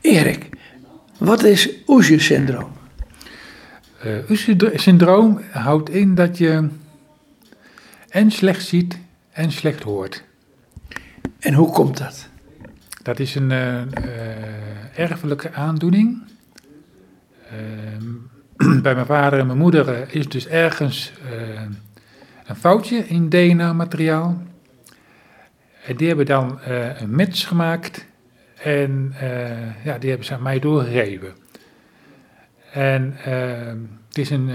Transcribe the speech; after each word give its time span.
Erik, 0.00 0.48
wat 1.18 1.42
is 1.42 1.68
Usher-syndroom? 1.86 2.72
Uh, 4.04 4.30
Usher-syndroom 4.30 5.40
houdt 5.50 5.90
in 5.90 6.14
dat 6.14 6.38
je 6.38 6.68
en 8.08 8.30
slecht 8.30 8.66
ziet 8.66 8.98
en 9.30 9.52
slecht 9.52 9.82
hoort. 9.82 10.24
En 11.38 11.54
hoe 11.54 11.72
komt 11.72 11.98
dat? 11.98 12.28
Dat 13.02 13.18
is 13.18 13.34
een 13.34 13.50
uh, 13.50 13.80
erfelijke 14.98 15.52
aandoening. 15.52 16.22
Ehm, 17.50 18.80
bij 18.82 18.94
mijn 18.94 19.06
vader 19.06 19.38
en 19.38 19.46
mijn 19.46 19.58
moeder 19.58 20.14
is 20.14 20.28
dus 20.28 20.46
ergens 20.46 21.12
een 22.46 22.56
foutje 22.56 22.96
in 23.06 23.28
DNA-materiaal. 23.28 24.42
En 25.84 25.96
die 25.96 26.08
hebben 26.08 26.26
dan 26.26 26.58
een 26.98 27.14
match 27.14 27.48
gemaakt 27.48 28.08
en 28.62 29.14
ja, 29.84 29.98
die 29.98 30.08
hebben 30.08 30.26
ze 30.26 30.34
aan 30.34 30.42
mij 30.42 30.58
doorgegeven. 30.58 31.32
En 32.72 33.16
ehm, 33.24 33.78
het 34.08 34.18
is 34.18 34.30
een 34.30 34.50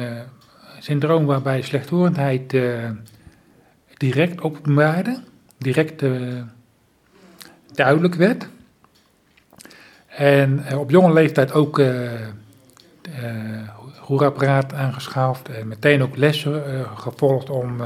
syndroom 0.80 1.26
waarbij 1.26 1.62
slechthorendheid 1.62 2.58
direct 3.98 4.42
openbaarde, 4.42 5.20
direct 5.58 6.04
duidelijk 7.74 8.16
werd. 8.16 8.48
En 10.08 10.78
op 10.78 10.90
jonge 10.90 11.14
leeftijd 11.14 11.54
ook 11.54 11.82
roerapparaat 14.08 14.74
aangeschaft 14.74 15.50
en 15.50 15.68
meteen 15.68 16.02
ook 16.02 16.18
lessen 16.18 16.64
gevolgd 16.98 17.50
om, 17.50 17.82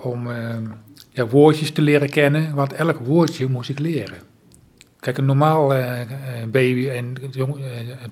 om 0.00 0.28
ja, 1.10 1.26
woordjes 1.26 1.72
te 1.72 1.82
leren 1.82 2.10
kennen, 2.10 2.54
want 2.54 2.72
elk 2.72 2.98
woordje 2.98 3.48
moest 3.48 3.70
ik 3.70 3.78
leren. 3.78 4.31
Kijk, 5.02 5.18
een 5.18 5.24
normaal 5.24 5.76
uh, 5.76 5.92
baby 6.50 6.88
en 6.88 7.16
jong, 7.30 7.56
uh, 7.56 7.64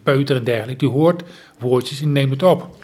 peuter 0.03 0.37
en 0.37 0.45
dergelijke, 0.45 0.85
die 0.85 0.95
hoort 0.95 1.23
woordjes 1.59 2.03
en 2.03 2.13
neemt 2.13 2.31
het 2.31 2.43
op. 2.43 2.77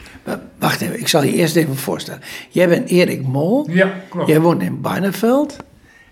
Wacht 0.59 0.81
even, 0.81 1.01
ik 1.01 1.09
zal 1.09 1.23
je 1.23 1.33
eerst 1.33 1.57
even 1.57 1.77
voorstellen. 1.77 2.21
Jij 2.51 2.69
bent 2.69 2.91
Erik 2.91 3.23
Mol. 3.23 3.71
Ja, 3.71 3.95
klopt. 4.09 4.29
Jij 4.29 4.41
woont 4.41 4.63
in 4.63 4.81
Barneveld. 4.81 5.57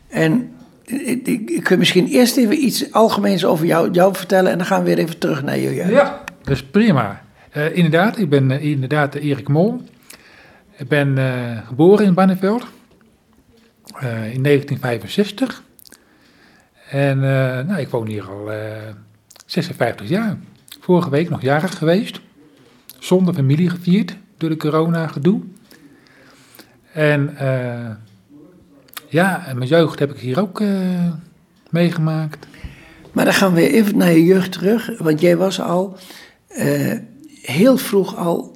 En 0.08 0.54
ik, 0.84 1.26
ik, 1.50 1.64
kun 1.64 1.78
misschien 1.78 2.06
eerst 2.06 2.36
even 2.36 2.64
iets 2.64 2.92
algemeens 2.92 3.44
over 3.44 3.66
jou, 3.66 3.90
jou, 3.90 4.14
vertellen 4.14 4.50
en 4.50 4.58
dan 4.58 4.66
gaan 4.66 4.82
we 4.82 4.94
weer 4.94 4.98
even 4.98 5.18
terug 5.18 5.42
naar 5.42 5.58
je 5.58 5.74
jeugd. 5.74 5.90
Ja, 5.90 6.24
dat 6.42 6.54
is 6.54 6.62
prima. 6.62 7.22
Uh, 7.56 7.76
inderdaad, 7.76 8.18
ik 8.18 8.28
ben 8.28 8.60
inderdaad 8.60 9.14
Erik 9.14 9.48
Mol. 9.48 9.82
Ik 10.76 10.88
ben 10.88 11.18
geboren 11.66 12.06
in 12.06 12.14
Barneveld 12.14 12.64
in 14.32 14.42
1965. 14.42 15.62
En 16.90 17.16
uh, 17.16 17.24
nou, 17.60 17.76
ik 17.76 17.88
woon 17.88 18.06
hier 18.06 18.28
al 18.28 18.52
uh, 18.52 18.58
56 19.46 20.08
jaar. 20.08 20.36
Vorige 20.80 21.10
week 21.10 21.30
nog 21.30 21.42
jarig 21.42 21.78
geweest. 21.78 22.20
Zonder 22.98 23.34
familie 23.34 23.70
gevierd 23.70 24.16
door 24.36 24.48
de 24.48 24.56
corona-gedoe. 24.56 25.40
En 26.92 27.36
uh, 27.42 27.90
ja, 29.08 29.46
en 29.46 29.58
mijn 29.58 29.68
jeugd 29.68 29.98
heb 29.98 30.10
ik 30.10 30.20
hier 30.20 30.40
ook 30.40 30.62
meegemaakt. 31.70 32.46
Maar 33.12 33.24
dan 33.24 33.34
gaan 33.34 33.54
we 33.54 33.70
even 33.70 33.96
naar 33.96 34.12
je 34.12 34.24
jeugd 34.24 34.52
terug. 34.52 34.98
Want 34.98 35.20
jij 35.20 35.36
was 35.36 35.60
al 35.60 35.98
heel 37.42 37.76
vroeg 37.76 38.16
al 38.16 38.53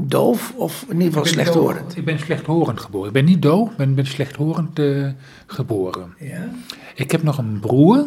doof 0.00 0.52
of 0.56 0.84
in 0.88 0.94
ieder 0.94 1.06
geval 1.06 1.24
slechthorend? 1.24 1.96
Ik 1.96 2.04
ben 2.04 2.18
slechthorend 2.18 2.80
geboren. 2.80 3.06
Ik 3.06 3.12
ben 3.12 3.24
niet 3.24 3.42
doof, 3.42 3.70
ik 3.70 3.76
ben, 3.76 3.94
ben 3.94 4.06
slechthorend 4.06 4.78
uh, 4.78 5.08
geboren. 5.46 6.14
Ja? 6.18 6.48
Ik 6.94 7.10
heb 7.10 7.22
nog 7.22 7.38
een 7.38 7.60
broer, 7.60 8.06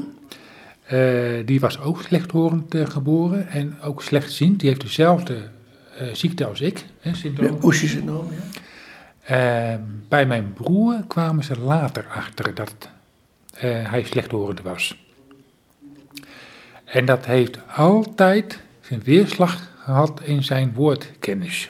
uh, 0.92 1.46
die 1.46 1.60
was 1.60 1.80
ook 1.80 2.02
slechthorend 2.02 2.76
uh, 2.76 2.86
geboren 2.86 3.48
en 3.48 3.82
ook 3.82 4.02
slechtziend. 4.02 4.60
Die 4.60 4.70
heeft 4.70 4.82
dezelfde 4.82 5.50
ziekte 6.14 6.46
als 6.46 6.62
ik, 6.62 6.86
hè, 7.00 7.16
syndroom. 7.16 7.60
De 7.60 7.74
syndroom 7.74 8.28
ja. 9.28 9.80
bij 10.08 10.26
mijn 10.26 10.54
broer 10.54 11.04
kwamen 11.08 11.44
ze 11.44 11.60
later 11.60 12.06
achter 12.08 12.54
dat 12.54 12.90
hij 13.62 14.04
slechthorend 14.04 14.62
was. 14.62 15.06
En 16.86 17.06
dat 17.06 17.26
heeft 17.26 17.60
altijd 17.76 18.60
zijn 18.82 19.02
weerslag 19.04 19.70
gehad 19.84 20.22
in 20.24 20.44
zijn 20.44 20.74
woordkennis. 20.74 21.70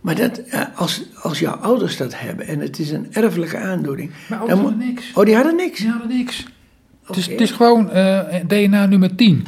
Maar 0.00 0.14
dat, 0.14 0.42
als, 0.74 1.02
als 1.22 1.38
jouw 1.38 1.54
ouders 1.54 1.96
dat 1.96 2.18
hebben 2.18 2.46
en 2.46 2.60
het 2.60 2.78
is 2.78 2.90
een 2.90 3.06
erfelijke 3.12 3.58
aandoening. 3.58 4.10
Maar 4.28 4.38
ouders 4.38 4.60
hadden 4.60 4.78
niks. 4.78 5.12
Oh, 5.14 5.24
die 5.24 5.34
hadden 5.34 5.56
niks? 5.56 5.78
Die 5.78 5.90
hadden 5.90 6.08
niks. 6.08 6.46
Het, 7.04 7.16
is, 7.16 7.26
het 7.26 7.40
is 7.40 7.50
gewoon 7.50 7.90
uh, 7.94 8.20
DNA 8.46 8.86
nummer 8.86 9.14
10 9.14 9.46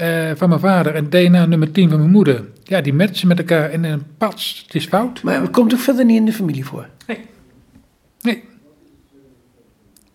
uh, 0.00 0.30
van 0.34 0.48
mijn 0.48 0.60
vader 0.60 0.94
en 0.94 1.10
DNA 1.10 1.46
nummer 1.46 1.72
10 1.72 1.88
van 1.88 1.98
mijn 1.98 2.10
moeder. 2.10 2.44
Ja, 2.62 2.80
die 2.80 2.92
matchen 2.92 3.28
met 3.28 3.38
elkaar 3.38 3.70
en 3.70 3.84
een 3.84 4.02
pas, 4.18 4.62
het 4.66 4.74
is 4.74 4.86
fout. 4.86 5.22
Maar 5.22 5.40
het 5.40 5.50
komt 5.50 5.74
ook 5.74 5.80
verder 5.80 6.04
niet 6.04 6.16
in 6.16 6.24
de 6.24 6.32
familie 6.32 6.64
voor? 6.64 6.88
Nee. 7.06 7.18
Nee. 8.20 8.44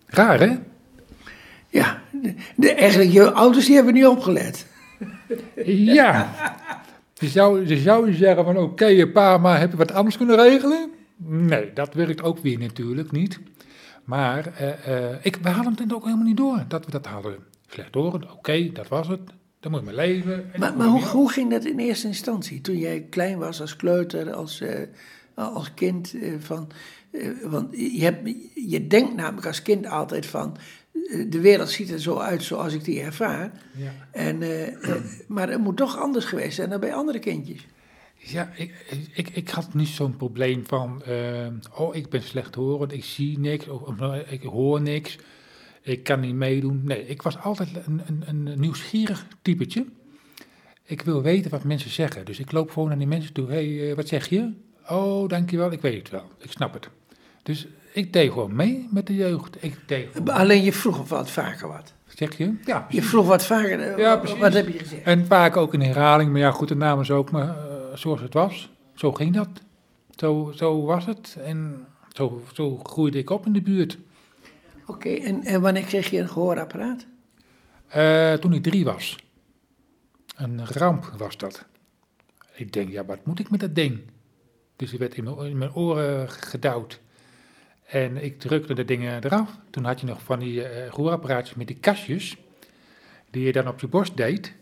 Raar, 0.06 0.40
hè? 0.40 0.58
Ja, 1.68 2.02
de, 2.10 2.34
de, 2.56 2.72
eigenlijk, 2.74 3.10
je 3.10 3.32
ouders 3.32 3.66
die 3.66 3.74
hebben 3.74 3.94
niet 3.94 4.06
opgelet. 4.06 4.66
ja. 5.64 6.28
Je 7.20 7.28
zou, 7.28 7.66
je 7.66 7.76
zou 7.76 8.12
zeggen 8.12 8.44
van 8.44 8.56
oké, 8.56 8.84
okay, 8.84 9.06
pa, 9.06 9.38
maar 9.38 9.58
heb 9.58 9.70
je 9.70 9.76
wat 9.76 9.92
anders 9.92 10.16
kunnen 10.16 10.36
regelen? 10.36 10.90
Nee, 11.16 11.72
dat 11.72 11.94
werkt 11.94 12.22
ook 12.22 12.38
weer 12.38 12.58
natuurlijk 12.58 13.12
niet. 13.12 13.40
Maar 14.04 14.52
uh, 14.60 14.68
uh, 14.88 15.16
ik, 15.22 15.36
we 15.36 15.48
hadden 15.48 15.76
het 15.78 15.94
ook 15.94 16.04
helemaal 16.04 16.24
niet 16.24 16.36
door 16.36 16.64
dat 16.68 16.84
we 16.84 16.90
dat 16.90 17.06
hadden. 17.06 17.36
Slecht 17.66 17.94
horen, 17.94 18.22
oké, 18.22 18.32
okay, 18.32 18.70
dat 18.72 18.88
was 18.88 19.08
het. 19.08 19.20
Dan 19.60 19.70
moet 19.70 19.80
je 19.80 19.86
maar 19.86 19.94
leven. 19.94 20.50
Maar, 20.56 20.76
maar 20.76 20.86
hoe, 20.86 21.04
hoe, 21.04 21.30
ging 21.30 21.50
dat 21.50 21.64
in 21.64 21.78
eerste 21.78 22.06
instantie? 22.06 22.60
Toen 22.60 22.78
jij 22.78 23.06
klein 23.10 23.38
was 23.38 23.60
als 23.60 23.76
kleuter, 23.76 24.32
als, 24.32 24.60
uh, 24.60 24.70
als 25.34 25.74
kind 25.74 26.14
van... 26.38 26.70
want 27.42 27.76
je, 27.76 28.02
hebt, 28.02 28.30
je 28.54 28.86
denkt 28.86 29.14
namelijk 29.14 29.46
als 29.46 29.62
kind 29.62 29.86
altijd 29.86 30.26
van 30.26 30.56
de 31.28 31.40
wereld 31.40 31.70
ziet 31.70 31.90
er 31.90 32.00
zo 32.00 32.18
uit 32.18 32.42
zoals 32.42 32.74
ik 32.74 32.84
die 32.84 33.00
ervaar. 33.00 33.52
Ja. 33.76 33.92
En, 34.12 34.42
uh, 34.42 34.94
maar 35.28 35.50
het 35.50 35.60
moet 35.60 35.76
toch 35.76 35.98
anders 35.98 36.24
geweest 36.24 36.54
zijn 36.54 36.70
dan 36.70 36.80
bij 36.80 36.94
andere 36.94 37.18
kindjes. 37.18 37.66
Ja, 38.16 38.52
ik, 38.56 38.74
ik, 39.12 39.28
ik 39.28 39.48
had 39.48 39.74
niet 39.74 39.88
zo'n 39.88 40.16
probleem 40.16 40.66
van, 40.66 41.02
uh, 41.08 41.46
oh, 41.74 41.94
ik 41.94 42.08
ben 42.08 42.22
slechthorend, 42.22 42.92
ik 42.92 43.04
zie 43.04 43.38
niks, 43.38 43.68
of, 43.68 43.82
of, 43.82 44.14
ik 44.28 44.42
hoor 44.42 44.80
niks, 44.80 45.18
ik 45.82 46.02
kan 46.02 46.20
niet 46.20 46.34
meedoen. 46.34 46.80
Nee, 46.84 47.06
ik 47.06 47.22
was 47.22 47.38
altijd 47.38 47.68
een, 47.86 48.02
een, 48.06 48.22
een 48.26 48.60
nieuwsgierig 48.60 49.26
typetje. 49.42 49.86
Ik 50.84 51.02
wil 51.02 51.22
weten 51.22 51.50
wat 51.50 51.64
mensen 51.64 51.90
zeggen, 51.90 52.24
dus 52.24 52.38
ik 52.38 52.52
loop 52.52 52.70
gewoon 52.70 52.88
naar 52.88 52.98
die 52.98 53.06
mensen 53.06 53.32
toe. 53.32 53.46
Hé, 53.46 53.52
hey, 53.52 53.90
uh, 53.90 53.94
wat 53.94 54.08
zeg 54.08 54.28
je? 54.28 54.52
Oh, 54.88 55.28
dankjewel, 55.28 55.72
ik 55.72 55.80
weet 55.80 55.98
het 55.98 56.10
wel, 56.10 56.30
ik 56.38 56.50
snap 56.50 56.72
het. 56.72 56.88
Dus 57.42 57.66
ik 57.92 58.12
deed 58.12 58.32
gewoon 58.32 58.56
mee 58.56 58.88
met 58.90 59.06
de 59.06 59.14
jeugd. 59.14 59.64
Ik 59.64 59.78
deed 59.86 60.30
Alleen 60.30 60.62
je 60.62 60.72
vroeg 60.72 61.08
wat 61.08 61.30
vaker 61.30 61.68
wat. 61.68 61.92
Zeg 62.06 62.38
je? 62.38 62.54
Ja. 62.64 62.86
Je 62.88 63.02
vroeg 63.02 63.26
wat 63.26 63.44
vaker. 63.44 63.98
Ja, 63.98 64.16
precies. 64.16 64.38
Wat 64.38 64.52
heb 64.52 64.68
je 64.68 64.78
gezegd? 64.78 65.02
En 65.02 65.26
vaak 65.26 65.56
ook 65.56 65.74
in 65.74 65.80
herhaling. 65.80 66.30
Maar 66.30 66.40
ja, 66.40 66.50
goed, 66.50 66.68
de 66.68 66.76
naam 66.76 67.00
is 67.00 67.10
ook 67.10 67.30
maar 67.30 67.46
uh, 67.46 67.74
zoals 67.94 68.20
het 68.20 68.34
was. 68.34 68.70
Zo 68.94 69.12
ging 69.12 69.34
dat. 69.34 69.48
Zo, 70.16 70.52
zo 70.54 70.84
was 70.84 71.06
het. 71.06 71.36
En 71.44 71.86
zo, 72.12 72.42
zo 72.52 72.80
groeide 72.82 73.18
ik 73.18 73.30
op 73.30 73.46
in 73.46 73.52
de 73.52 73.62
buurt. 73.62 73.98
Oké, 74.86 75.08
okay, 75.08 75.24
en, 75.24 75.42
en 75.42 75.60
wanneer 75.60 75.82
kreeg 75.82 76.10
je 76.10 76.18
een 76.18 76.28
gehoorapparaat? 76.28 77.06
Uh, 77.96 78.32
toen 78.32 78.52
ik 78.52 78.62
drie 78.62 78.84
was. 78.84 79.16
Een 80.36 80.66
ramp 80.66 81.12
was 81.16 81.36
dat. 81.36 81.64
Ik 82.54 82.72
denk, 82.72 82.90
ja, 82.90 83.04
wat 83.04 83.26
moet 83.26 83.38
ik 83.38 83.50
met 83.50 83.60
dat 83.60 83.74
ding? 83.74 84.00
Dus 84.76 84.90
die 84.90 84.98
werd 84.98 85.14
in 85.14 85.24
mijn, 85.24 85.36
in 85.38 85.58
mijn 85.58 85.74
oren 85.74 86.30
gedouwd. 86.30 87.00
En 87.90 88.24
ik 88.24 88.38
drukte 88.38 88.74
de 88.74 88.84
dingen 88.84 89.24
eraf. 89.24 89.58
Toen 89.70 89.84
had 89.84 90.00
je 90.00 90.06
nog 90.06 90.22
van 90.22 90.38
die 90.38 90.54
uh, 90.54 90.88
roerapparaatjes 90.88 91.56
met 91.56 91.66
die 91.66 91.76
kastjes, 91.76 92.36
die 93.30 93.44
je 93.44 93.52
dan 93.52 93.68
op 93.68 93.80
je 93.80 93.88
borst 93.88 94.16
deed. 94.16 94.54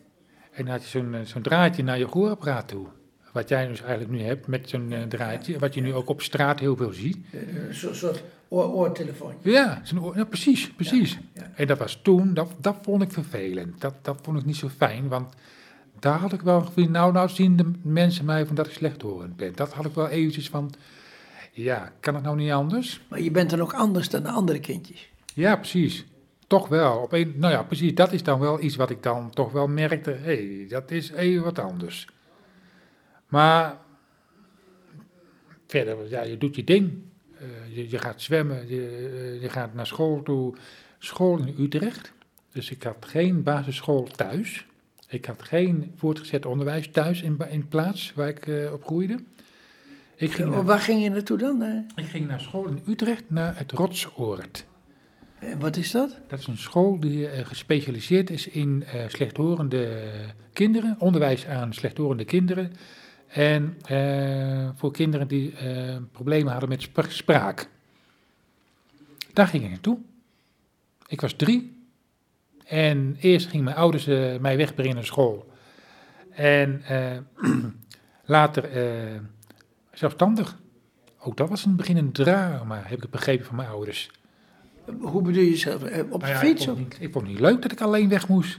En 0.50 0.64
dan 0.64 0.74
had 0.74 0.82
je 0.82 0.88
zo'n 0.88 1.16
zo'n 1.24 1.42
draadje 1.42 1.82
naar 1.82 1.98
je 1.98 2.04
roerapparaat 2.04 2.68
toe. 2.68 2.86
Wat 3.32 3.48
jij 3.48 3.66
dus 3.66 3.80
eigenlijk 3.80 4.10
nu 4.10 4.22
hebt 4.22 4.46
met 4.46 4.68
zo'n 4.68 4.90
uh, 4.90 5.02
draadje, 5.02 5.58
wat 5.58 5.74
je 5.74 5.80
nu 5.80 5.94
ook 5.94 6.08
op 6.08 6.22
straat 6.22 6.60
heel 6.60 6.76
veel 6.76 6.92
ziet. 6.92 7.18
Een 7.32 7.66
uh, 7.68 7.94
soort 7.94 8.22
oor 8.48 8.64
oortelefoontje. 8.64 9.50
Ja, 9.50 9.82
oor, 10.00 10.16
ja, 10.16 10.24
precies, 10.24 10.70
precies. 10.70 11.12
Ja, 11.12 11.18
ja. 11.42 11.50
En 11.54 11.66
dat 11.66 11.78
was 11.78 12.00
toen, 12.02 12.34
dat, 12.34 12.50
dat 12.60 12.76
vond 12.82 13.02
ik 13.02 13.12
vervelend. 13.12 13.80
Dat, 13.80 13.94
dat 14.02 14.18
vond 14.22 14.38
ik 14.38 14.44
niet 14.44 14.56
zo 14.56 14.68
fijn, 14.68 15.08
want 15.08 15.34
daar 15.98 16.18
had 16.18 16.32
ik 16.32 16.40
wel 16.40 16.60
gevoel, 16.60 16.88
nou, 16.88 17.12
nou 17.12 17.28
zien 17.28 17.56
de 17.56 17.70
mensen 17.82 18.24
mij 18.24 18.46
van 18.46 18.54
dat 18.54 18.66
ik 18.66 18.72
slechthorend 18.72 19.36
ben. 19.36 19.52
Dat 19.54 19.72
had 19.72 19.84
ik 19.84 19.94
wel 19.94 20.08
eventjes 20.08 20.48
van, 20.48 20.74
ja, 21.62 21.92
kan 22.00 22.14
het 22.14 22.24
nou 22.24 22.36
niet 22.36 22.50
anders? 22.50 23.00
Maar 23.08 23.20
je 23.20 23.30
bent 23.30 23.50
dan 23.50 23.60
ook 23.60 23.72
anders 23.72 24.08
dan 24.08 24.22
de 24.22 24.28
andere 24.28 24.60
kindjes. 24.60 25.10
Ja, 25.34 25.56
precies. 25.56 26.04
Toch 26.46 26.68
wel. 26.68 26.98
Op 26.98 27.12
een, 27.12 27.34
nou 27.36 27.52
ja, 27.52 27.62
precies. 27.62 27.94
Dat 27.94 28.12
is 28.12 28.22
dan 28.22 28.40
wel 28.40 28.62
iets 28.62 28.76
wat 28.76 28.90
ik 28.90 29.02
dan 29.02 29.30
toch 29.30 29.52
wel 29.52 29.68
merkte. 29.68 30.10
Hé, 30.10 30.56
hey, 30.56 30.66
dat 30.68 30.90
is 30.90 31.10
even 31.10 31.44
wat 31.44 31.58
anders. 31.58 32.08
Maar 33.26 33.76
verder, 35.66 36.08
ja, 36.08 36.22
je 36.22 36.38
doet 36.38 36.56
je 36.56 36.64
ding. 36.64 36.92
Uh, 37.42 37.76
je, 37.76 37.90
je, 37.90 37.98
gaat 37.98 38.20
zwemmen, 38.20 38.68
je, 38.68 39.38
je, 39.40 39.48
gaat 39.48 39.74
naar 39.74 39.86
school 39.86 40.22
toe. 40.22 40.54
School 40.98 41.38
in 41.38 41.54
Utrecht. 41.58 42.12
Dus 42.52 42.70
ik 42.70 42.82
had 42.82 42.96
geen 43.00 43.42
basisschool 43.42 44.04
thuis. 44.04 44.66
Ik 45.08 45.24
had 45.24 45.42
geen 45.42 45.92
voortgezet 45.96 46.46
onderwijs 46.46 46.88
thuis 46.90 47.22
in, 47.22 47.36
in 47.50 47.68
plaats 47.68 48.12
waar 48.14 48.28
ik 48.28 48.46
uh, 48.46 48.72
op 48.72 48.84
groeide. 48.84 49.18
Ik 50.18 50.32
ging 50.32 50.50
naar, 50.50 50.64
waar 50.64 50.80
ging 50.80 51.02
je 51.02 51.10
naartoe 51.10 51.38
dan? 51.38 51.86
Ik 51.94 52.04
ging 52.04 52.26
naar 52.26 52.40
school 52.40 52.66
in 52.66 52.82
Utrecht, 52.86 53.24
naar 53.26 53.58
het 53.58 53.72
Rotsoord. 53.72 54.66
En 55.38 55.58
wat 55.58 55.76
is 55.76 55.90
dat? 55.90 56.18
Dat 56.28 56.38
is 56.38 56.46
een 56.46 56.58
school 56.58 57.00
die 57.00 57.18
uh, 57.18 57.46
gespecialiseerd 57.46 58.30
is 58.30 58.48
in 58.48 58.84
uh, 58.94 59.08
slechthorende 59.08 60.02
kinderen, 60.52 60.96
onderwijs 60.98 61.46
aan 61.46 61.72
slechthorende 61.72 62.24
kinderen. 62.24 62.72
En 63.28 63.78
uh, 63.90 64.68
voor 64.74 64.92
kinderen 64.92 65.28
die 65.28 65.54
problemen 66.12 66.52
hadden 66.52 66.68
met 66.68 66.88
spraak. 67.08 67.68
Daar 69.32 69.46
ging 69.46 69.64
ik 69.64 69.70
naartoe. 69.70 69.98
Ik 71.06 71.20
was 71.20 71.32
drie. 71.32 71.76
En 72.64 73.16
eerst 73.20 73.48
gingen 73.48 73.64
mijn 73.64 73.76
ouders 73.76 74.06
mij 74.40 74.56
wegbrengen 74.56 74.94
naar 74.94 75.04
school. 75.04 75.50
En 76.30 76.82
later 78.24 78.70
zelfstandig. 79.98 80.56
Ook 81.20 81.36
dat 81.36 81.48
was 81.48 81.62
in 81.62 81.68
het 81.68 81.76
begin 81.76 81.96
een 81.96 82.12
drama, 82.12 82.82
heb 82.84 83.04
ik 83.04 83.10
begrepen 83.10 83.46
van 83.46 83.56
mijn 83.56 83.68
ouders. 83.68 84.10
Hoe 85.00 85.22
bedoel 85.22 85.42
je 85.42 85.56
zelf? 85.56 85.82
Eh, 85.82 86.12
op 86.12 86.20
de 86.20 86.26
nou 86.26 86.38
fiets? 86.38 86.60
Ik 86.60 86.68
vond, 86.68 86.78
niet, 86.78 86.96
ik 87.00 87.12
vond 87.12 87.24
het 87.24 87.32
niet 87.34 87.42
leuk 87.42 87.62
dat 87.62 87.72
ik 87.72 87.80
alleen 87.80 88.08
weg 88.08 88.28
moest. 88.28 88.58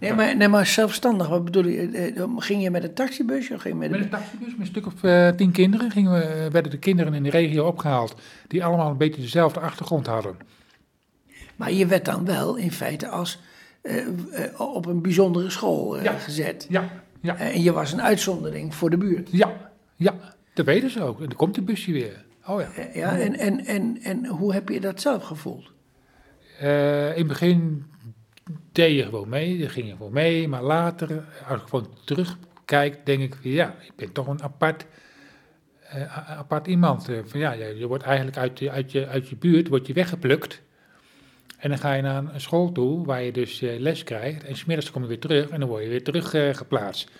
nee, 0.00 0.14
maar, 0.14 0.36
nee, 0.36 0.48
maar 0.48 0.66
zelfstandig, 0.66 1.28
wat 1.28 1.44
bedoel 1.44 1.66
je? 1.66 1.88
Eh, 1.88 2.20
eh, 2.20 2.30
ging 2.36 2.62
je 2.62 2.70
met 2.70 2.84
een 2.84 2.94
taxibus? 2.94 3.50
Of 3.50 3.60
ging 3.60 3.74
je 3.74 3.80
met, 3.80 3.90
met 3.90 4.00
een 4.00 4.08
taxibus, 4.08 4.50
met 4.50 4.58
een 4.58 4.66
stuk 4.66 4.86
of 4.86 5.02
uh, 5.02 5.28
tien 5.28 5.52
kinderen. 5.52 5.90
Gingen 5.90 6.12
we, 6.12 6.48
werden 6.50 6.70
de 6.70 6.78
kinderen 6.78 7.14
in 7.14 7.22
de 7.22 7.30
regio 7.30 7.66
opgehaald, 7.66 8.14
die 8.48 8.64
allemaal 8.64 8.90
een 8.90 8.96
beetje 8.96 9.20
dezelfde 9.20 9.60
achtergrond 9.60 10.06
hadden. 10.06 10.36
Maar 11.56 11.72
je 11.72 11.86
werd 11.86 12.04
dan 12.04 12.24
wel 12.24 12.56
in 12.56 12.72
feite 12.72 13.08
als 13.08 13.38
uh, 13.82 13.96
uh, 13.96 14.60
op 14.60 14.86
een 14.86 15.02
bijzondere 15.02 15.50
school 15.50 16.02
ja. 16.02 16.12
gezet. 16.12 16.66
Ja, 16.68 16.88
ja. 17.20 17.36
en 17.36 17.62
je 17.62 17.72
was 17.72 17.92
een 17.92 18.02
uitzondering 18.02 18.74
voor 18.74 18.90
de 18.90 18.96
buurt. 18.96 19.28
Ja, 19.32 19.72
ja. 19.96 20.14
Dat 20.54 20.66
weten 20.66 20.90
ze 20.90 21.02
ook. 21.02 21.20
En 21.20 21.26
dan 21.26 21.36
komt 21.36 21.54
de 21.54 21.62
busje 21.62 21.92
weer. 21.92 22.24
Oh 22.46 22.60
ja. 22.60 22.72
Eh, 22.72 22.94
ja 22.94 23.18
en, 23.18 23.38
en, 23.38 23.64
en, 23.64 23.98
en 24.02 24.26
hoe 24.26 24.52
heb 24.52 24.68
je 24.68 24.80
dat 24.80 25.00
zelf 25.00 25.22
gevoeld? 25.22 25.72
Uh, 26.62 27.10
in 27.10 27.18
het 27.18 27.26
begin 27.26 27.84
deed 28.72 28.96
je 28.96 29.02
gewoon 29.02 29.28
mee, 29.28 29.58
je 29.58 29.68
ging 29.68 29.90
gewoon 29.90 30.12
mee, 30.12 30.48
maar 30.48 30.62
later, 30.62 31.24
als 31.48 31.60
ik 31.60 31.68
gewoon 31.68 31.88
terugkijk, 32.04 33.06
denk 33.06 33.22
ik, 33.22 33.36
ja, 33.42 33.74
ik 33.80 33.92
ben 33.96 34.12
toch 34.12 34.26
een 34.26 34.42
apart, 34.42 34.86
uh, 35.94 36.38
apart 36.38 36.66
iemand. 36.66 37.08
Uh, 37.08 37.18
van, 37.24 37.40
ja, 37.40 37.52
je, 37.52 37.86
wordt 37.86 38.04
eigenlijk 38.04 38.36
uit 38.36 38.58
je, 38.58 38.70
uit, 38.70 38.92
je, 38.92 39.06
uit 39.06 39.28
je 39.28 39.36
buurt 39.36 39.68
wordt 39.68 39.86
je 39.86 39.92
weggeplukt. 39.92 40.62
En 41.58 41.68
dan 41.68 41.78
ga 41.78 41.92
je 41.92 42.02
naar 42.02 42.34
een 42.34 42.40
school 42.40 42.72
toe 42.72 43.04
waar 43.04 43.22
je 43.22 43.32
dus 43.32 43.60
les 43.60 44.02
krijgt. 44.02 44.44
En 44.44 44.56
smiddags 44.56 44.90
kom 44.90 45.02
je 45.02 45.08
weer 45.08 45.18
terug 45.18 45.48
en 45.48 45.60
dan 45.60 45.68
word 45.68 45.82
je 45.82 45.88
weer 45.88 46.04
teruggeplaatst. 46.04 47.10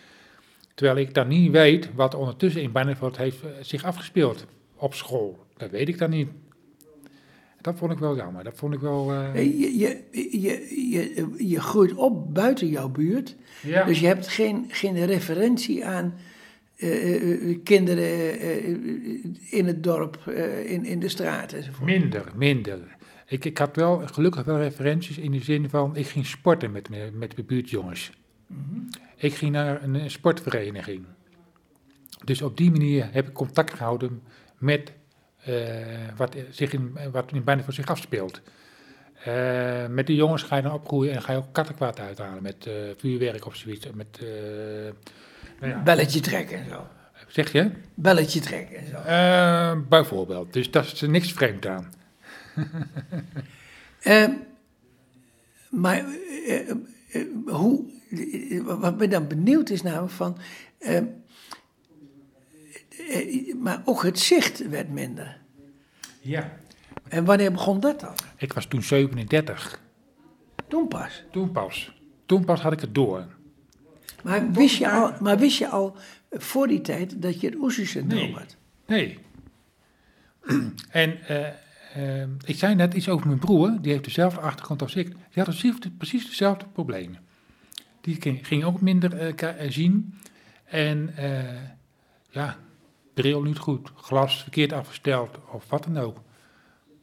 Terwijl 0.74 0.98
ik 0.98 1.14
dan 1.14 1.28
niet 1.28 1.50
weet 1.50 1.94
wat 1.94 2.14
ondertussen 2.14 2.62
in 2.62 2.72
Barneveld 2.72 3.16
heeft 3.16 3.38
zich 3.60 3.84
afgespeeld 3.84 4.46
op 4.76 4.94
school. 4.94 5.46
Dat 5.56 5.70
weet 5.70 5.88
ik 5.88 5.98
dan 5.98 6.10
niet. 6.10 6.28
Dat 7.60 7.78
vond 7.78 7.92
ik 7.92 7.98
wel 7.98 8.16
jammer. 8.16 8.44
Dat 8.44 8.56
vond 8.56 8.74
ik 8.74 8.80
wel. 8.80 9.12
Uh... 9.12 9.34
Je, 9.34 9.78
je, 9.78 10.02
je, 10.40 10.90
je, 10.90 11.34
je 11.38 11.60
groeit 11.60 11.94
op 11.94 12.34
buiten 12.34 12.68
jouw 12.68 12.88
buurt. 12.88 13.36
Ja. 13.62 13.84
Dus 13.84 14.00
je 14.00 14.06
hebt 14.06 14.28
geen, 14.28 14.64
geen 14.68 15.06
referentie 15.06 15.84
aan 15.84 16.14
uh, 16.76 17.58
kinderen 17.62 18.40
in 19.50 19.66
het 19.66 19.82
dorp, 19.82 20.16
in, 20.66 20.84
in 20.84 21.00
de 21.00 21.08
straat 21.08 21.52
enzovoort. 21.52 21.90
Minder, 21.90 22.32
minder. 22.36 22.96
Ik, 23.26 23.44
ik 23.44 23.58
had 23.58 23.76
wel 23.76 24.02
gelukkig 24.06 24.44
wel 24.44 24.58
referenties 24.58 25.18
in 25.18 25.30
de 25.30 25.42
zin 25.42 25.68
van. 25.68 25.96
Ik 25.96 26.06
ging 26.06 26.26
sporten 26.26 26.72
met, 26.72 26.88
met 27.12 27.36
de 27.36 27.42
buurtjongens. 27.42 28.12
Mm 28.46 28.88
Ik 29.24 29.34
ging 29.34 29.52
naar 29.52 29.82
een 29.82 30.10
sportvereniging. 30.10 31.04
Dus 32.24 32.42
op 32.42 32.56
die 32.56 32.70
manier 32.70 33.08
heb 33.12 33.28
ik 33.28 33.32
contact 33.32 33.74
gehouden 33.74 34.22
met 34.58 34.92
uh, 35.48 35.54
wat, 36.16 36.36
zich 36.50 36.72
in, 36.72 36.98
wat 37.12 37.32
in 37.32 37.44
bijna 37.44 37.62
voor 37.62 37.72
zich 37.72 37.86
afspeelt. 37.86 38.40
Uh, 39.28 39.86
met 39.86 40.06
die 40.06 40.16
jongens 40.16 40.42
ga 40.42 40.56
je 40.56 40.62
dan 40.62 40.72
opgroeien 40.72 41.14
en 41.14 41.22
ga 41.22 41.32
je 41.32 41.38
ook 41.38 41.52
kattenkwaad 41.52 42.00
uithalen 42.00 42.42
met 42.42 42.66
uh, 42.66 42.74
vuurwerk 42.96 43.46
of 43.46 43.56
zoiets. 43.56 43.86
Met, 43.94 44.20
nou 45.60 45.72
ja. 45.72 45.82
Belletje 45.82 46.20
trekken 46.20 46.58
en 46.58 46.68
zo. 46.68 46.86
Zeg 47.28 47.52
je? 47.52 47.70
Belletje 47.94 48.40
trekken 48.40 48.76
en 48.76 48.86
zo. 48.86 49.84
bijvoorbeeld. 49.88 50.52
Dus 50.52 50.70
dat 50.70 50.84
is 50.84 51.00
niks 51.00 51.32
vreemd 51.32 51.66
aan. 51.66 51.92
Ehm, 54.00 54.30
maar 55.70 56.04
hoe, 57.46 57.84
wat 58.62 58.99
me 58.99 59.08
dan 59.08 59.28
benieuwd 59.28 59.70
is 59.70 59.82
namelijk 59.82 60.12
van 60.12 60.38
ehm, 60.78 61.05
eh, 63.08 63.55
maar 63.55 63.82
ook 63.84 64.02
het 64.02 64.19
zicht 64.19 64.69
werd 64.69 64.90
minder. 64.90 65.38
Ja. 66.20 66.52
En 67.08 67.25
wanneer 67.25 67.52
begon 67.52 67.81
dat 67.81 68.00
dan? 68.00 68.14
Ik 68.37 68.52
was 68.52 68.66
toen 68.66 68.82
37. 68.82 69.81
Toen 70.69 70.88
pas? 70.88 71.22
Toen 71.31 71.52
pas. 71.52 71.93
Toen 72.26 72.44
pas 72.44 72.61
had 72.61 72.72
ik 72.72 72.81
het 72.81 72.94
door. 72.94 73.26
Maar 74.22 74.52
wist 74.52 74.76
je 74.76 74.90
al, 74.90 75.12
maar 75.20 75.38
wist 75.38 75.58
je 75.58 75.69
al 75.69 75.96
voor 76.31 76.67
die 76.69 76.81
tijd 76.81 77.22
dat 77.22 77.40
je 77.40 77.46
het 77.46 77.56
Oesie-syndroom 77.56 78.22
nee. 78.22 78.34
had? 78.34 78.56
Nee. 78.87 79.19
en 80.90 81.19
uh, 81.31 81.46
uh, 81.96 82.23
ik 82.44 82.56
zei 82.56 82.75
net 82.75 82.94
iets 82.94 83.08
over 83.08 83.26
mijn 83.26 83.38
broer, 83.38 83.79
die 83.81 83.93
heeft 83.93 84.05
dezelfde 84.05 84.41
achtergrond 84.41 84.82
als 84.82 84.94
ik. 84.94 85.06
Die 85.06 85.43
had 85.44 85.46
precies 85.99 86.26
dezelfde 86.29 86.67
problemen. 86.73 87.19
Die 88.00 88.19
ging, 88.43 88.64
ook 88.64 88.81
minder 88.81 89.35
uh, 89.43 89.70
zien. 89.70 90.14
En 90.64 91.14
ja, 92.31 92.56
bril 93.14 93.43
niet 93.43 93.58
goed, 93.58 93.91
glas 93.96 94.43
verkeerd 94.43 94.73
afgesteld 94.73 95.38
of 95.52 95.69
wat 95.69 95.85
dan 95.85 95.99
ook. 95.99 96.20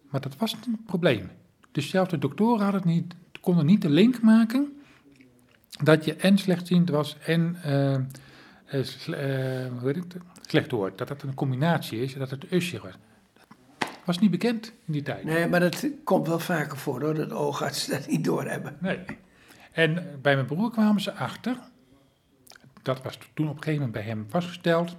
Maar 0.10 0.22
dat 0.22 0.38
was 0.38 0.54
een 0.54 0.84
probleem. 0.86 1.30
Dus 1.72 1.90
zelfs 1.90 2.10
de 2.10 2.18
doktoren 2.18 2.66
het 2.74 2.86
niet, 2.86 3.16
konden 3.42 3.66
niet 3.66 3.82
de 3.82 3.90
link 3.90 4.22
maken 4.22 4.82
dat 5.84 6.06
je 6.06 6.16
en 6.16 6.38
slechtziend 6.38 6.90
was 6.90 7.18
en 7.26 7.58
slecht 10.42 10.72
hoort. 10.72 10.98
Dat 10.98 11.08
dat 11.08 11.22
een 11.22 11.34
combinatie 11.34 12.02
is, 12.02 12.14
dat 12.14 12.30
het 12.30 12.52
usje 12.52 12.80
was. 12.80 12.94
Was 14.06 14.20
niet 14.20 14.32
bekend 14.32 14.74
in 14.86 14.94
die 14.94 15.02
tijd. 15.02 15.24
Nee, 15.24 15.48
maar 15.48 15.60
dat 15.60 15.88
komt 16.04 16.28
wel 16.28 16.40
vaker 16.40 16.78
voor 16.78 17.02
hoor, 17.02 17.14
dat 17.14 17.32
oogartsen 17.32 17.92
dat 17.92 18.08
niet 18.08 18.24
doorhebben. 18.24 18.78
Nee. 18.80 19.00
En 19.72 20.20
bij 20.22 20.36
mijn 20.36 20.48
broer 20.48 20.72
kwamen 20.72 21.02
ze 21.02 21.14
achter. 21.14 21.58
Dat 22.82 23.04
was 23.04 23.18
toen 23.34 23.50
op 23.50 23.56
een 23.56 23.64
gegeven 23.64 23.86
moment 23.86 23.92
bij 23.92 24.14
hem 24.14 24.26
vastgesteld 24.30 24.96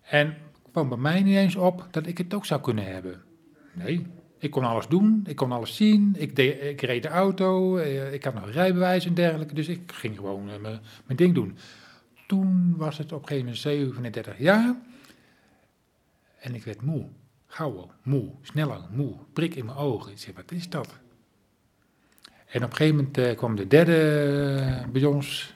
en 0.00 0.36
kwam 0.72 0.88
bij 0.88 0.98
mij 0.98 1.22
niet 1.22 1.36
eens 1.36 1.56
op 1.56 1.88
dat 1.90 2.06
ik 2.06 2.18
het 2.18 2.34
ook 2.34 2.46
zou 2.46 2.60
kunnen 2.60 2.84
hebben. 2.84 3.22
Nee, 3.72 4.06
ik 4.38 4.50
kon 4.50 4.64
alles 4.64 4.86
doen, 4.86 5.24
ik 5.26 5.36
kon 5.36 5.52
alles 5.52 5.76
zien, 5.76 6.14
ik, 6.18 6.36
deed, 6.36 6.62
ik 6.62 6.80
reed 6.80 7.02
de 7.02 7.08
auto, 7.08 7.76
eh, 7.76 8.12
ik 8.12 8.24
had 8.24 8.34
nog 8.34 8.50
rijbewijs 8.50 9.06
en 9.06 9.14
dergelijke, 9.14 9.54
dus 9.54 9.68
ik 9.68 9.92
ging 9.92 10.16
gewoon 10.16 10.48
uh, 10.48 10.54
mijn 10.60 11.16
ding 11.16 11.34
doen. 11.34 11.56
Toen 12.26 12.76
was 12.76 12.98
het 12.98 13.12
op 13.12 13.20
een 13.20 13.28
gegeven 13.28 13.44
moment 13.44 13.62
37 13.62 14.38
jaar 14.38 14.76
en 16.40 16.54
ik 16.54 16.64
werd 16.64 16.82
moe, 16.82 17.06
gauwer, 17.54 17.86
moe, 18.02 18.30
sneller, 18.42 18.80
moe, 18.90 19.12
prik 19.32 19.54
in 19.54 19.64
mijn 19.64 19.76
ogen. 19.76 20.12
Ik 20.12 20.18
zei, 20.18 20.36
wat 20.36 20.52
is 20.52 20.68
dat? 20.68 20.88
En 22.46 22.64
op 22.64 22.70
een 22.70 22.76
gegeven 22.76 22.96
moment 22.96 23.18
uh, 23.18 23.36
kwam 23.36 23.56
de 23.56 23.66
derde 23.66 24.84
bij 24.92 25.04
ons, 25.04 25.54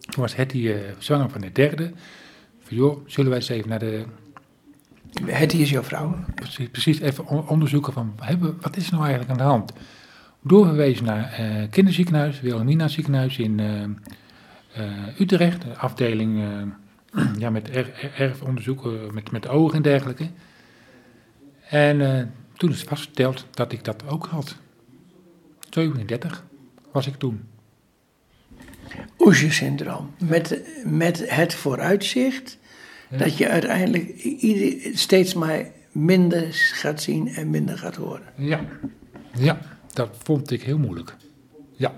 toen 0.00 0.22
was 0.22 0.36
Hetty 0.36 0.74
zwanger 0.98 1.30
van 1.30 1.40
de 1.40 1.52
derde 1.52 1.92
van 2.60 2.76
joh, 2.76 2.98
zullen 3.06 3.30
wij 3.30 3.38
eens 3.38 3.48
even 3.48 3.68
naar 3.68 3.78
de... 3.78 4.04
Het 5.24 5.52
is 5.52 5.70
jouw 5.70 5.82
vrouw. 5.82 6.16
Precies, 6.34 6.68
precies 6.68 7.00
even 7.00 7.48
onderzoeken 7.48 7.92
van, 7.92 8.14
hebben, 8.20 8.56
wat 8.60 8.76
is 8.76 8.86
er 8.86 8.92
nou 8.92 9.04
eigenlijk 9.04 9.32
aan 9.32 9.46
de 9.46 9.52
hand? 9.52 9.72
Doorverwezen 10.42 11.04
naar 11.04 11.40
kinderziekenhuis, 11.70 12.40
Wilhelmina 12.40 12.88
ziekenhuis 12.88 13.38
in 13.38 13.60
Utrecht, 15.18 15.62
de 15.62 15.76
afdeling 15.76 16.42
ja, 17.38 17.50
met 17.50 17.70
erfonderzoeken 18.16 19.14
met, 19.14 19.30
met 19.30 19.48
ogen 19.48 19.76
en 19.76 19.82
dergelijke. 19.82 20.28
En 21.68 22.34
toen 22.56 22.70
is 22.70 22.82
vastgesteld 22.82 23.46
dat 23.50 23.72
ik 23.72 23.84
dat 23.84 24.06
ook 24.06 24.26
had. 24.26 24.56
37 25.70 26.44
was 26.92 27.06
ik 27.06 27.14
toen. 27.14 27.44
Oesje-syndroom. 29.18 30.14
Met, 30.18 30.60
met 30.84 31.30
het 31.30 31.54
vooruitzicht 31.54 32.58
dat 33.10 33.38
je 33.38 33.48
uiteindelijk 33.48 34.08
ieder, 34.22 34.98
steeds 34.98 35.34
maar 35.34 35.66
minder 35.92 36.48
gaat 36.52 37.02
zien 37.02 37.28
en 37.28 37.50
minder 37.50 37.78
gaat 37.78 37.96
horen. 37.96 38.26
Ja, 38.36 38.60
ja 39.34 39.58
dat 39.92 40.16
vond 40.22 40.50
ik 40.50 40.62
heel 40.62 40.78
moeilijk. 40.78 41.16
Ja. 41.72 41.94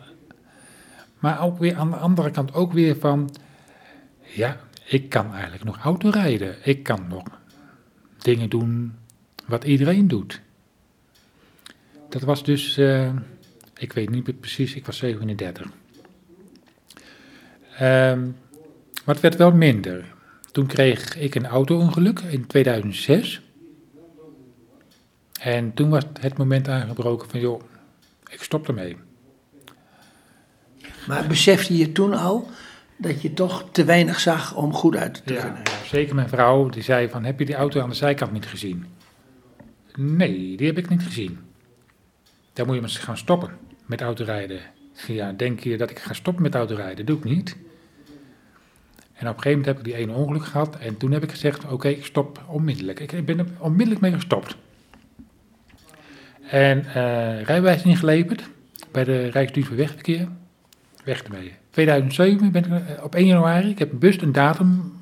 Maar 1.19 1.43
ook 1.43 1.59
weer 1.59 1.77
aan 1.77 1.91
de 1.91 1.97
andere 1.97 2.31
kant 2.31 2.55
ook 2.55 2.73
weer 2.73 2.97
van, 2.97 3.35
ja, 4.21 4.57
ik 4.85 5.09
kan 5.09 5.33
eigenlijk 5.33 5.65
nog 5.65 5.79
auto 5.79 6.09
rijden. 6.09 6.57
Ik 6.63 6.83
kan 6.83 7.07
nog 7.09 7.25
dingen 8.19 8.51
doen 8.51 8.95
wat 9.47 9.65
iedereen 9.65 10.09
doet. 10.09 10.41
Dat 12.09 12.23
was 12.23 12.45
dus, 12.45 12.79
uh, 12.79 13.11
Ik 13.79 13.93
weet 13.93 14.11
niet 14.11 14.41
precies, 14.41 14.75
ik 14.75 14.87
was 14.87 14.97
37. 14.97 15.67
Ehm, 17.77 18.21
maar 19.05 19.15
het 19.15 19.21
werd 19.21 19.37
wel 19.37 19.53
minder. 19.53 20.05
Toen 20.53 20.67
kreeg 20.67 21.17
ik 21.17 21.35
een 21.35 21.47
auto-ongeluk 21.47 22.21
in 22.21 22.47
2006. 22.47 23.41
En 25.41 25.75
toen 25.75 25.89
was 25.89 26.05
het 26.21 26.39
moment 26.39 26.69
aangebroken 26.69 27.29
van, 27.31 27.41
joh, 27.41 27.63
ik 28.31 28.43
stop 28.43 28.69
ermee. 28.69 28.97
Maar 31.07 31.27
besefte 31.27 31.77
je 31.77 31.93
toen 31.93 32.15
al 32.15 32.49
dat 32.97 33.23
je 33.23 33.33
toch 33.33 33.69
te 33.73 33.85
weinig 33.85 34.21
zag 34.21 34.55
om 34.55 34.73
goed 34.73 34.97
uit 34.97 35.23
te 35.27 35.35
Ja, 35.35 35.41
kunnen? 35.41 35.63
zeker 35.87 36.15
mijn 36.15 36.29
vrouw, 36.29 36.69
die 36.69 36.83
zei 36.83 37.09
van, 37.09 37.25
heb 37.25 37.39
je 37.39 37.45
die 37.45 37.55
auto 37.55 37.81
aan 37.81 37.89
de 37.89 37.95
zijkant 37.95 38.33
niet 38.33 38.47
gezien? 38.47 38.87
Nee, 39.97 40.57
die 40.57 40.67
heb 40.67 40.79
ik 40.79 40.89
niet 40.89 41.03
gezien. 41.03 41.39
Dan 42.53 42.67
moet 42.67 42.75
je 42.75 42.81
maar 42.81 42.91
eens 42.91 42.99
gaan 42.99 43.17
stoppen 43.17 43.51
met 43.87 44.01
autorijden. 44.01 44.61
Ja, 45.07 45.33
denk 45.33 45.61
je 45.61 45.77
dat 45.77 45.91
ik 45.91 45.99
ga 45.99 46.13
stoppen 46.13 46.43
met 46.43 46.55
autorijden? 46.55 47.07
Doe 47.07 47.17
ik 47.19 47.25
niet. 47.25 47.57
En 49.13 49.29
op 49.29 49.37
een 49.37 49.43
gegeven 49.43 49.51
moment 49.51 49.67
heb 49.67 49.79
ik 49.79 49.85
die 49.85 49.95
ene 49.95 50.13
ongeluk 50.13 50.45
gehad 50.45 50.79
en 50.79 50.97
toen 50.97 51.13
heb 51.13 51.23
ik 51.23 51.31
gezegd, 51.31 51.65
oké, 51.65 51.89
ik 51.89 52.05
stop 52.05 52.45
onmiddellijk. 52.47 53.01
Ik 53.01 53.27
ben 53.27 53.39
er 53.39 53.47
onmiddellijk 53.59 54.01
mee 54.01 54.13
gestopt. 54.13 54.57
En 56.51 56.87
eh 56.87 57.43
rijbewijs 57.43 57.83
ingeleverd 57.83 58.49
bij 58.93 59.05
de 59.05 59.27
Rijksdienst 59.27 59.69
voor 59.69 59.79
Wegverkeer. 59.79 60.29
Weg 61.05 61.23
ermee. 61.23 61.53
2007 61.71 62.53
ben 62.53 62.65
ik 62.65 62.71
eh, 62.71 63.05
op 63.05 63.15
1 63.15 63.27
januari, 63.27 63.71
ik 63.71 63.79
heb 63.79 63.91
bewust 63.93 64.23
een 64.23 64.33
datum 64.33 64.93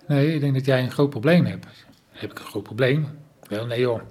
Nee, 0.07 0.33
ik 0.33 0.39
denk 0.39 0.53
dat 0.53 0.65
jij 0.65 0.83
een 0.83 0.91
groot 0.91 1.09
probleem 1.09 1.45
hebt. 1.45 1.65
Heb 2.09 2.31
ik 2.31 2.39
een 2.39 2.45
groot 2.45 2.63
probleem? 2.63 3.07
Wel, 3.47 3.65
nee 3.65 3.79
joh. 3.79 4.01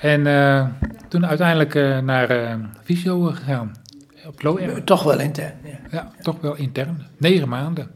En 0.00 0.26
eh, 0.26 0.66
toen 1.08 1.26
uiteindelijk 1.26 1.74
eh, 1.74 1.98
naar 1.98 2.30
eh 2.30 2.54
Visio 2.82 3.20
gegaan. 3.20 3.76
Op 4.26 4.84
Toch 4.84 5.02
wel 5.02 5.20
intern. 5.20 5.52
Ja. 5.64 5.78
ja, 5.90 6.10
toch 6.22 6.40
wel 6.40 6.56
intern. 6.56 7.06
Negen 7.16 7.48
maanden. 7.48 7.90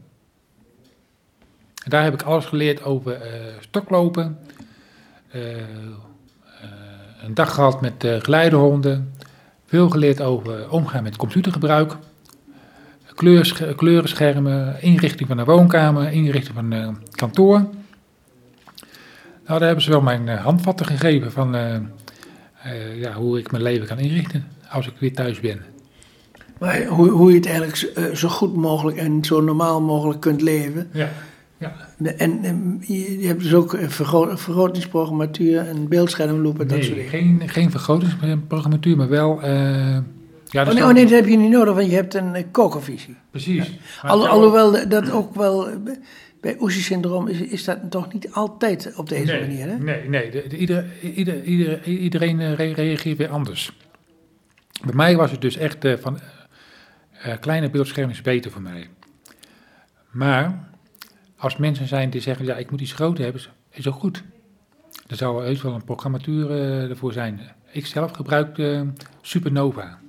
En 1.83 1.89
daar 1.89 2.03
heb 2.03 2.13
ik 2.13 2.21
alles 2.21 2.45
geleerd 2.45 2.83
over 2.83 3.17
stoklopen. 3.59 4.37
Een 7.25 7.33
dag 7.33 7.53
gehad 7.53 7.81
met 7.81 8.03
eh, 8.03 8.15
geleidehonden. 8.19 9.13
Veel 9.65 9.89
geleerd 9.89 10.21
over 10.21 10.69
omgaan 10.69 11.03
met 11.03 11.15
computergebruik. 11.15 11.95
Kleurenschermen, 13.75 14.81
inrichting 14.81 15.27
van 15.27 15.37
de 15.37 15.43
woonkamer, 15.43 16.11
inrichting 16.11 16.55
van 16.55 16.71
het 16.71 17.15
kantoor. 17.15 17.65
Nou, 19.45 19.59
daar 19.59 19.67
hebben 19.67 19.83
ze 19.85 19.89
wel 19.89 20.01
mijn 20.01 20.27
eh, 20.27 20.43
handvatten 20.43 20.85
gegeven 20.85 21.31
van 21.31 21.55
eh, 21.55 21.75
eh, 21.75 22.99
ja, 22.99 23.13
hoe 23.13 23.39
ik 23.39 23.51
mijn 23.51 23.63
leven 23.63 23.87
kan 23.87 23.99
inrichten 23.99 24.47
als 24.69 24.87
ik 24.87 24.93
weer 24.99 25.13
thuis 25.13 25.39
ben. 25.39 25.61
Maar 26.59 26.85
hoe, 26.85 27.09
hoe 27.09 27.29
je 27.29 27.35
het 27.35 27.45
eigenlijk 27.45 27.75
zo, 28.15 28.27
goed 28.27 28.55
mogelijk 28.55 28.97
en 28.97 29.23
zo 29.23 29.41
normaal 29.41 29.81
mogelijk 29.81 30.19
kunt 30.21 30.41
leven. 30.41 30.89
Ja, 30.91 31.09
ja. 31.57 31.73
En, 32.17 32.43
en 32.43 32.81
je, 32.87 33.27
hebt 33.27 33.41
dus 33.41 33.53
ook 33.53 33.77
vergro- 33.87 34.35
vergrotingsprogrammatuur 34.35 35.67
en 35.67 35.87
beeldschermloop 35.87 36.59
en 36.59 36.67
dat 36.67 36.83
soort 36.83 36.95
Nee, 36.97 37.09
dingen. 37.09 37.39
geen, 37.39 37.49
geen 37.49 37.71
vergrotingsprogrammatuur, 37.71 38.97
maar 38.97 39.09
wel... 39.09 39.45
ja, 39.45 40.03
Oh 40.53 40.73
nee, 40.73 40.83
oh 40.83 40.91
nee, 40.91 41.03
dat 41.03 41.13
heb 41.13 41.27
je 41.27 41.37
niet 41.37 41.51
nodig, 41.51 41.73
want 41.73 41.89
je 41.89 41.95
hebt 41.95 42.13
een 42.13 42.51
kokervisie. 42.51 43.15
Precies. 43.31 43.79
Alhoewel 44.01 44.87
dat 44.89 45.11
ook 45.11 45.35
wel, 45.35 45.67
bij 46.45 46.57
Oesie-syndroom 46.59 47.27
is, 47.27 47.39
is 47.39 47.63
dat 47.63 47.77
toch 47.89 48.13
niet 48.13 48.31
altijd 48.31 48.93
op 48.95 49.09
deze 49.09 49.31
nee, 49.31 49.41
manier, 49.41 49.67
hè? 49.67 49.77
Nee, 49.77 50.09
nee 50.09 50.31
de, 50.31 50.45
de- 50.47 50.57
ieder, 50.57 50.85
ieder, 51.01 51.43
ieder, 51.43 51.83
iedereen 51.83 52.39
eh, 52.39 52.53
re- 52.53 52.73
reageert 52.73 53.17
weer 53.17 53.29
anders. 53.29 53.77
Bij 54.85 54.95
mij 54.95 55.15
was 55.15 55.31
het 55.31 55.41
dus 55.41 55.57
echt 55.57 55.85
eh, 55.85 55.97
van... 55.97 56.19
eh, 57.11 57.33
kleine 57.39 57.69
beeldscherm 57.69 58.09
is 58.09 58.21
beter 58.21 58.51
voor 58.51 58.61
mij. 58.61 58.87
Maar 60.11 60.69
als 61.37 61.57
mensen 61.57 61.87
zijn 61.87 62.09
die 62.09 62.21
zeggen, 62.21 62.45
ja, 62.45 62.55
ik 62.55 62.71
moet 62.71 62.81
iets 62.81 62.93
groter 62.93 63.23
hebben, 63.23 63.41
is 63.71 63.87
ook 63.87 63.99
goed. 63.99 64.23
Er 65.07 65.15
zou 65.15 65.43
heus 65.43 65.61
wel 65.61 65.73
een 65.73 65.83
programmatuur 65.83 66.51
ervoor 66.89 67.13
zijn. 67.13 67.39
Ik 67.71 67.85
zelf 67.85 68.11
gebruik 68.11 68.57
eh, 68.57 68.81
Supernova. 69.21 69.99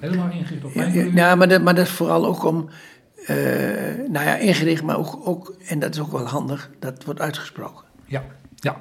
Helemaal 0.00 0.30
ingericht 0.30 0.64
op 0.64 0.74
mijn 0.74 0.94
ja, 0.94 1.10
ja, 1.14 1.34
maar, 1.34 1.48
dat, 1.48 1.62
maar 1.62 1.74
dat 1.74 1.86
is 1.86 1.92
vooral 1.92 2.26
ook 2.26 2.44
om, 2.44 2.68
eh, 3.26 3.36
nou 4.08 4.26
ja, 4.26 4.36
ingericht, 4.36 4.82
maar 4.82 4.98
ook, 4.98 5.26
ook, 5.26 5.56
en 5.66 5.78
dat 5.78 5.94
is 5.94 6.00
ook 6.00 6.12
wel 6.12 6.26
handig, 6.26 6.70
dat 6.78 7.04
wordt 7.04 7.20
uitgesproken. 7.20 7.84
Ja, 8.06 8.24
ja. 8.54 8.80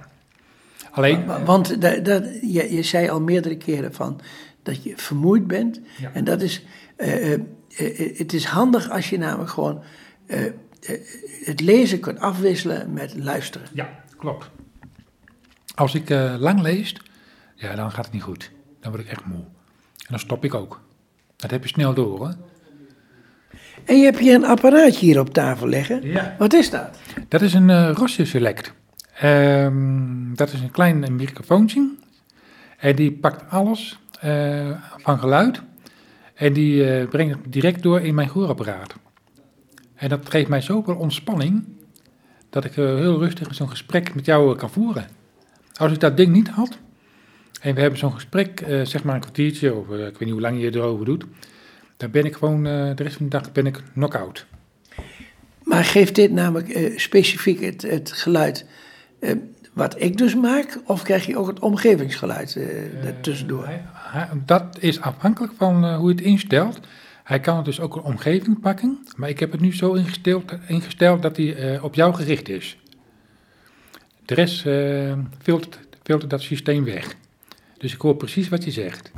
Alleen, 0.92 1.26
Wa- 1.26 1.44
Want 1.44 1.82
dat, 1.82 2.06
dat, 2.06 2.24
je, 2.42 2.74
je 2.76 2.84
zei 2.84 3.10
al 3.10 3.22
meerdere 3.22 3.58
keren 3.58 3.94
van 3.94 4.20
dat 4.64 4.84
je 4.84 4.94
vermoeid 4.98 5.48
bent. 5.48 5.80
Ja. 5.98 6.12
En 6.14 6.24
dat 6.24 6.42
is, 6.42 6.64
eh, 6.96 7.34
eh, 7.34 7.40
het 8.18 8.34
is 8.34 8.46
handig 8.46 8.90
als 8.90 9.10
je 9.10 9.18
namelijk 9.18 9.50
gewoon 9.52 9.84
het 11.44 11.62
lezen 11.62 12.00
kunt 12.00 12.20
afwisselen 12.20 12.94
met 12.94 13.14
luisteren. 13.18 13.68
ja, 13.74 13.90
klopt. 14.18 14.50
Als 15.76 15.96
ik 15.96 16.10
lang 16.40 16.62
lees, 16.62 16.96
ja, 17.56 17.76
dan 17.76 17.92
gaat 17.92 18.06
het 18.06 18.14
niet 18.14 18.24
goed. 18.24 18.52
Dan 18.80 18.92
word 18.92 19.04
ik 19.04 19.10
echt 19.12 19.26
moe. 19.26 19.38
En 19.98 20.10
dan 20.10 20.20
stop 20.20 20.44
ik 20.44 20.54
ook. 20.54 20.82
Dat 21.36 21.52
heb 21.52 21.64
je 21.64 21.70
snel 21.70 21.94
door, 21.94 22.18
hoor. 22.18 22.34
En 23.86 23.98
je 23.98 24.04
hebt 24.04 24.20
hier 24.20 24.36
een 24.36 24.46
apparaatje 24.46 25.06
hier 25.06 25.20
op 25.20 25.34
tafel 25.34 25.68
liggen. 25.68 26.08
Ja. 26.08 26.36
Wat 26.38 26.54
is 26.54 26.70
dat? 26.70 26.98
Dat 27.28 27.42
is 27.42 27.54
een 27.54 27.70
uh, 27.70 27.92
Rosse 27.94 28.26
Select. 28.26 28.74
Ehm, 29.20 30.34
dat 30.34 30.54
is 30.54 30.62
een 30.62 30.72
klein 30.72 31.16
microfoontje. 31.16 31.92
En 32.78 32.96
die 32.96 33.12
pakt 33.12 33.50
alles 33.50 34.00
eh, 34.20 34.70
van 34.98 35.20
geluid. 35.20 35.62
En 36.34 36.54
die 36.54 36.90
eh, 36.90 37.08
brengt 37.08 37.36
het 37.36 37.54
direct 37.54 37.84
door 37.84 38.02
in 38.02 38.16
mijn 38.16 38.30
gehoorapparaat. 38.30 38.96
En 39.96 40.10
dat 40.10 40.30
geeft 40.30 40.50
mij 40.50 40.62
zoveel 40.62 40.96
ontspanning. 40.96 41.64
Dat 42.50 42.66
ik 42.66 42.78
eh, 42.78 42.86
heel 42.86 43.20
rustig 43.20 43.56
zo'n 43.56 43.70
gesprek 43.70 44.16
met 44.16 44.26
jou 44.26 44.52
eh, 44.52 44.58
kan 44.58 44.70
voeren. 44.70 45.08
Als 45.74 45.92
ik 45.92 46.00
dat 46.00 46.18
ding 46.18 46.32
niet 46.32 46.50
had. 46.50 46.78
En 47.62 47.76
we 47.76 47.82
hebben 47.82 48.00
zo'n 48.00 48.14
gesprek, 48.14 48.62
eh, 48.62 48.86
zeg 48.86 49.04
maar 49.04 49.16
een 49.16 49.22
kwartiertje. 49.22 49.74
Of 49.74 49.90
eh, 49.90 49.98
ik 49.98 50.12
weet 50.12 50.20
niet 50.20 50.32
hoe 50.32 50.42
lang 50.42 50.62
je 50.62 50.76
erover 50.76 51.06
doet. 51.06 51.26
Dan 51.98 52.12
ben 52.12 52.26
ik 52.26 52.36
gewoon 52.36 52.66
eh, 52.66 52.96
de 52.96 53.04
rest 53.04 53.16
van 53.16 53.26
de 53.30 53.38
dag 53.38 53.52
ben 53.52 53.66
ik 53.66 53.82
knock-out. 53.94 54.46
Maar 55.64 55.84
geeft 55.84 56.16
dit 56.16 56.32
namelijk 56.32 56.70
eh, 56.70 56.98
specifiek 56.98 57.62
het, 57.62 57.82
het 57.82 58.12
geluid 58.12 58.66
eh, 59.20 59.36
wat 59.74 60.02
ik 60.02 60.18
dus 60.18 60.36
maak? 60.36 60.80
Of 60.86 61.04
krijg 61.04 61.26
je 61.26 61.38
ook 61.38 61.48
het 61.48 61.60
omgevingsgeluid 61.60 62.58
tussendoor? 63.22 63.66
Hij- 63.66 63.84
hij- 63.94 64.30
dat 64.46 64.78
is 64.80 65.02
afhankelijk 65.02 65.54
van 65.58 65.96
hoe 65.96 66.10
je 66.10 66.16
het 66.16 66.24
instelt. 66.26 66.80
Hij 67.24 67.40
kan 67.40 67.56
het 67.56 67.66
dus 67.66 67.80
ook 67.80 67.96
een 67.96 68.02
omgeving 68.02 68.60
pakken, 68.60 69.06
maar 69.16 69.30
ik 69.30 69.40
heb 69.40 69.52
het 69.52 69.62
nu 69.62 69.76
zo 69.76 69.94
ingesteld, 69.94 70.52
ingesteld 70.68 71.22
dat 71.22 71.38
hij 71.38 71.80
op 71.80 71.96
jou 71.96 72.14
gericht 72.14 72.50
is. 72.50 72.78
De 74.26 74.34
rest 74.34 74.66
eh, 74.66 75.14
filtert, 75.42 75.80
filtert 76.04 76.30
dat 76.32 76.42
systeem 76.42 76.84
weg. 76.84 77.16
Dus 77.78 77.94
ik 77.94 78.02
hoor 78.02 78.16
precies 78.16 78.50
wat 78.50 78.64
je 78.64 78.72
zegt. 78.72 79.12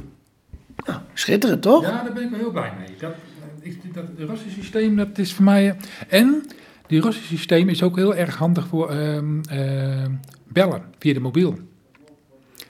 Nou, 0.86 1.00
schitterend 1.13 1.62
toch? 1.62 1.82
Ja, 1.84 2.04
daar 2.04 2.13
ben 2.13 2.24
ik 2.24 2.30
wel 2.30 2.39
heel 2.39 2.51
blij 2.51 2.72
mee. 2.80 2.96
Dat, 3.00 3.13
ik, 3.62 3.94
dat 3.94 4.04
Russische 4.18 4.60
systeem, 4.62 4.96
dat 4.96 5.18
is 5.18 5.34
voor 5.34 5.44
mij... 5.46 5.68
eh, 6.10 6.20
en 6.20 6.46
die 6.88 7.01
Russische 7.01 7.27
systeem 7.36 7.70
is 7.70 7.84
ook 7.84 7.96
heel 7.96 8.15
erg 8.15 8.36
handig 8.36 8.68
voor 8.68 8.89
ehm, 8.89 9.42
eh, 9.50 10.06
bellen 10.48 10.82
via 11.00 11.13
de 11.13 11.20
mobiel. 11.20 11.58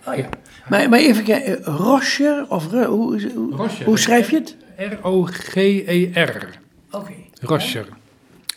Oh, 0.08 0.16
ja. 0.16 0.30
maar, 0.70 0.90
maar 0.90 1.00
even 1.00 1.24
kijken, 1.24 1.64
eh, 1.66 1.76
Rocher 1.78 2.46
of 2.50 2.72
hoe, 2.72 2.86
hoe, 2.86 3.52
Rocher. 3.56 3.86
hoe 3.86 4.00
schrijf 4.00 4.30
je 4.30 4.36
het? 4.36 4.56
R-O-G-E-R. 4.78 6.60
Oké. 6.92 7.12
Roscher. 7.42 7.88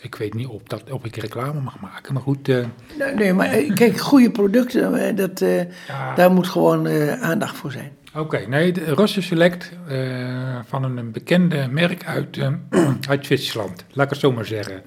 Ik 0.01 0.15
weet 0.15 0.33
niet 0.33 0.47
of, 0.47 0.61
dat, 0.63 0.91
of 0.91 1.05
ik 1.05 1.15
reclame 1.15 1.59
mag 1.59 1.79
maken, 1.79 2.13
maar 2.13 2.21
goed. 2.21 2.49
eh, 2.49 2.65
Nee, 2.99 3.13
nee, 3.15 3.33
maar 3.33 3.47
eh, 3.49 3.73
kijk, 3.73 3.97
goede 3.99 4.31
producten, 4.31 5.07
eh, 5.07 5.15
dat, 5.15 5.41
eh, 5.41 5.57
ja, 5.87 6.15
daar 6.15 6.31
moet 6.31 6.47
gewoon 6.47 6.87
eh, 6.87 7.21
aandacht 7.21 7.55
voor 7.57 7.71
zijn. 7.71 7.91
Oké, 8.15 8.37
nee, 8.47 8.71
de 8.71 8.93
Russen 8.93 9.23
Select 9.23 9.71
eh, 9.87 10.59
van 10.65 10.83
een, 10.83 11.11
bekende 11.11 11.67
merk 11.71 12.05
uit, 12.05 12.37
eh, 12.37 12.53
uit 13.09 13.25
Zwitserland. 13.25 13.85
Laat 13.91 14.05
ik 14.05 14.11
het 14.11 14.19
zo 14.19 14.31
maar 14.31 14.45
zeggen. 14.45 14.81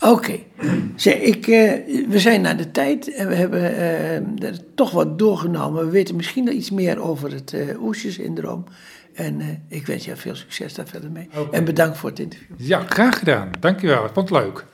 Oké, 0.00 0.38
ik, 1.04 1.46
eh, 1.46 1.72
we 2.08 2.18
zijn 2.18 2.40
naar 2.40 2.56
de 2.56 2.70
tijd 2.70 3.14
en 3.14 3.28
we 3.28 3.34
hebben 3.34 3.62
er 4.38 4.74
toch 4.74 4.90
wat 4.90 5.18
doorgenomen. 5.18 5.84
We 5.84 5.90
weten 5.90 6.16
misschien 6.16 6.44
nog 6.44 6.54
iets 6.54 6.70
meer 6.70 7.00
over 7.00 7.32
het 7.32 7.54
Oestje-syndroom. 7.80 8.64
En 9.14 9.64
ik 9.68 9.86
wens 9.86 10.04
jou 10.04 10.18
veel 10.18 10.34
succes 10.34 10.74
daar 10.74 10.86
verder 10.86 11.10
mee. 11.10 11.28
En 11.50 11.64
bedankt 11.64 11.98
voor 11.98 12.10
het 12.10 12.18
interview. 12.18 12.56
Ja, 12.56 12.84
graag 12.88 13.18
gedaan. 13.18 13.50
Dankjewel. 13.60 14.04
Ik 14.04 14.10
vond 14.12 14.28
het 14.28 14.38
leuk. 14.38 14.64